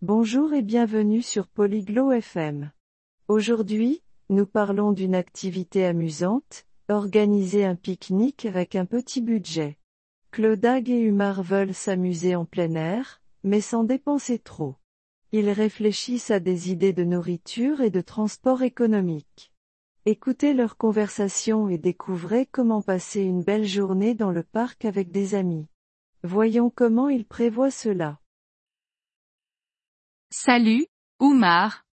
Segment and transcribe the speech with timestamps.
[0.00, 2.70] Bonjour et bienvenue sur Polyglot FM.
[3.26, 9.76] Aujourd'hui, nous parlons d'une activité amusante, organiser un pique-nique avec un petit budget.
[10.30, 14.76] Claudag et Humar veulent s'amuser en plein air, mais sans dépenser trop.
[15.32, 19.52] Ils réfléchissent à des idées de nourriture et de transport économique.
[20.06, 25.34] Écoutez leur conversation et découvrez comment passer une belle journée dans le parc avec des
[25.34, 25.66] amis.
[26.22, 28.20] Voyons comment ils prévoient cela.
[30.30, 30.86] Salut,
[31.20, 31.84] Oumar.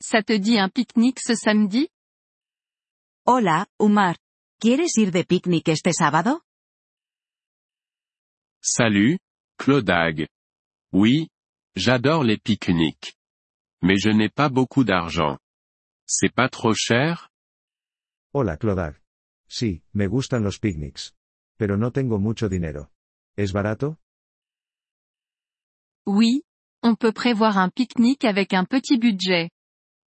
[0.00, 1.88] Ça te dit un pique-nique ce samedi?
[3.24, 4.16] Hola, Umar.
[4.58, 6.42] ¿Quieres ir de picnic este sábado?
[8.60, 9.18] Salut,
[9.58, 10.26] Claudag.
[10.92, 11.28] Oui,
[11.76, 13.14] j'adore les pique-niques.
[13.80, 15.38] Mais je n'ai pas beaucoup d'argent.
[16.04, 17.30] C'est pas trop cher?
[18.34, 19.00] Hola, Clodag.
[19.48, 21.14] Sí, me gustan los picnics.
[21.58, 22.90] Pero no tengo mucho dinero.
[23.36, 23.98] ¿Es barato?
[26.04, 26.42] Oui,
[26.82, 29.50] on peut prévoir un pique-nique avec un petit budget.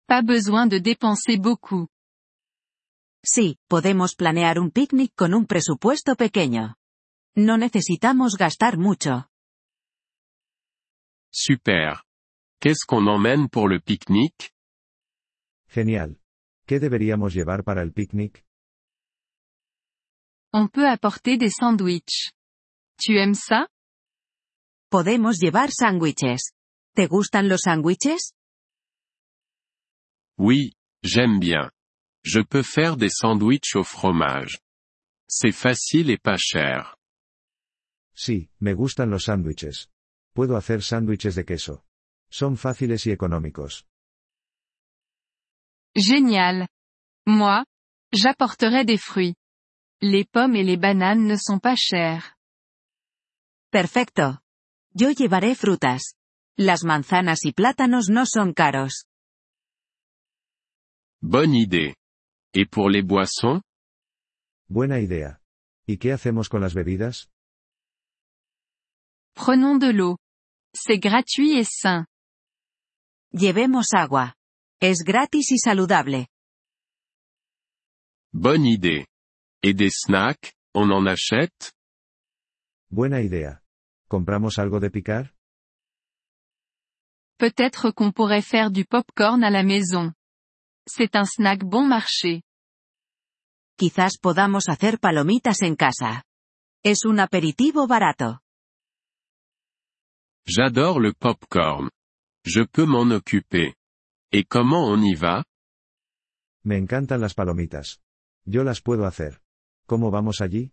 [0.08, 1.88] Pas besoin de dépenser beaucoup.
[3.26, 6.76] Sí, podemos planear un picnic con un presupuesto pequeño.
[7.36, 9.26] No necesitamos gastar mucho.
[11.32, 12.04] Super.
[12.62, 14.52] Qu'est-ce qu'on emmène pour le pique-nique?
[15.68, 16.18] Genial.
[16.68, 18.46] ¿Qué deberíamos llevar para el picnic?
[20.54, 22.32] On peut apporter des sandwichs.
[22.98, 23.68] Tu aimes ça?
[24.90, 26.55] Podemos llevar sándwiches.
[26.96, 28.34] ¿Te gustan los sándwiches?
[30.38, 31.70] Oui, j'aime bien.
[32.24, 34.60] Je peux faire des sandwichs au fromage.
[35.28, 36.96] C'est facile et pas cher.
[38.16, 39.90] Sí, me gustan los sándwiches.
[40.34, 41.84] Puedo hacer sándwiches de queso.
[42.30, 43.86] Son fáciles y económicos.
[45.96, 46.70] Génial.
[47.28, 47.66] Moi,
[48.14, 49.36] j'apporterai des fruits.
[50.02, 52.38] Les pommes et les bananes ne sont pas chères.
[53.70, 54.40] Perfecto.
[54.94, 56.16] Yo llevaré frutas.
[56.58, 59.08] Las manzanas y plátanos no son caros.
[61.22, 61.96] Bonne idée.
[62.54, 63.62] Et pour les boissons
[64.70, 65.42] Buena idea.
[65.86, 67.30] ¿Y qué hacemos con las bebidas?
[69.34, 70.18] Prenons de l'eau.
[70.74, 72.06] C'est gratuit et sain.
[73.34, 74.36] Llevemos agua.
[74.80, 76.28] Es gratis y saludable.
[78.32, 79.06] Bonne idée.
[79.62, 81.74] Et des snacks, on en achète
[82.90, 83.62] Buena idea.
[84.08, 85.35] ¿Compramos algo de picar?
[87.38, 90.14] Peut-être qu'on pourrait faire du popcorn à la maison.
[90.88, 92.44] C'est un snack bon marché.
[93.78, 96.24] Quizás podamos hacer palomitas en casa.
[96.84, 98.40] Es un aperitivo barato.
[100.48, 101.90] J'adore le popcorn.
[102.46, 103.76] Je peux m'en occuper.
[104.32, 105.44] Et comment on y va?
[106.64, 108.00] Me encantan las palomitas.
[108.46, 109.42] Yo las puedo hacer.
[109.88, 110.72] ¿Cómo vamos allí?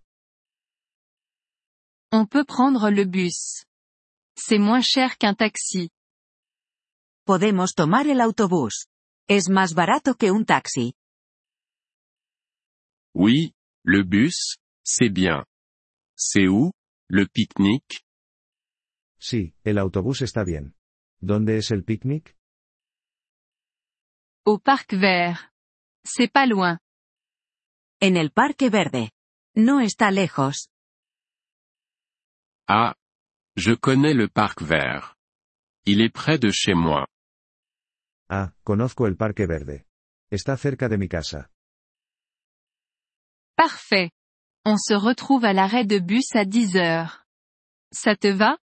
[2.12, 3.64] On peut prendre le bus.
[4.36, 5.90] C'est moins cher qu'un taxi.
[7.24, 8.88] Podemos tomar el autobús.
[9.28, 10.94] Es más barato que un taxi.
[13.14, 15.44] Oui, le bus, c'est bien.
[16.16, 16.72] C'est où,
[17.08, 18.02] le pique-nique
[19.18, 20.74] Sí, el autobús está bien.
[21.20, 22.36] ¿Dónde es el picnic?
[24.44, 25.52] Au parc vert.
[26.04, 26.80] C'est pas loin.
[28.00, 29.12] En el Parque Verde.
[29.54, 30.68] No está lejos.
[32.66, 32.96] Ah.
[33.54, 35.14] Je connais le parc vert.
[35.84, 37.08] Il est près de chez moi.
[38.28, 39.84] Ah, conozco el Parque Verde.
[40.30, 41.50] Está cerca de mi casa.
[43.56, 44.10] Parfait.
[44.64, 47.26] On se retrouve à l'arrêt de bus à 10 heures.
[47.92, 48.58] Ça te va?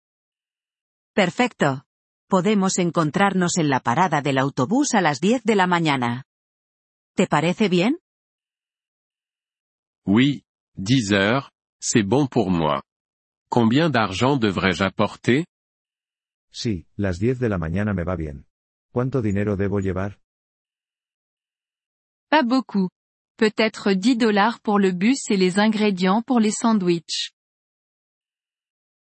[1.14, 1.82] Perfecto.
[2.28, 6.24] Podemos encontrarnos en la parada del autobús a las 10 de la mañana.
[7.14, 7.98] ¿Te parece bien?
[10.04, 10.44] Oui,
[10.76, 11.50] 10 heures,
[11.80, 12.82] c'est bon pour moi.
[13.48, 15.46] Combien d'argent devrais-je apporter?
[16.56, 18.46] Sí, las 10 de la mañana me va bien.
[18.90, 20.22] ¿Cuánto dinero debo llevar?
[22.30, 22.88] Pas beaucoup.
[23.36, 27.34] Peut-être 10 dollars pour le bus et les ingrédients pour les sandwichs.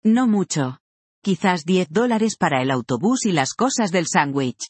[0.03, 0.81] No mucho.
[1.23, 4.69] Quizás 10 dólares para el autobús y las cosas del sándwich.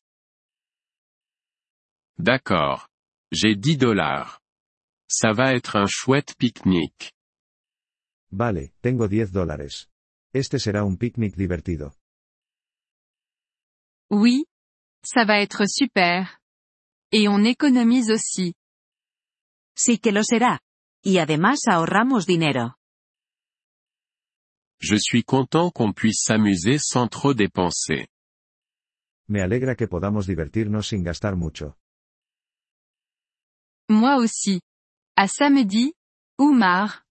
[2.18, 2.88] D'accord.
[3.32, 4.42] J'ai 10 dollars.
[5.08, 7.12] Ça va être un chouette pique-nique.
[8.30, 9.88] Vale, tengo 10 dólares.
[10.34, 11.94] Este será un picnic divertido.
[14.14, 14.46] Oui.
[15.04, 16.38] Ça va être super.
[17.10, 18.54] Et on économise aussi.
[19.76, 20.60] Sí que lo será.
[21.02, 22.76] Y además ahorramos dinero.
[24.80, 28.06] Je suis content qu'on puisse s'amuser sans trop dépenser.
[29.28, 31.76] Me alegra que podamos divertirnos sin gastar mucho.
[33.88, 34.60] Moi aussi.
[35.16, 35.94] À samedi,
[36.38, 37.04] Oumar.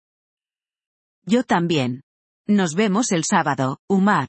[1.26, 2.02] Yo también.
[2.46, 4.28] Nos vemos el sábado, Umar.